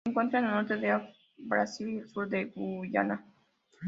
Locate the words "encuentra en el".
0.09-0.51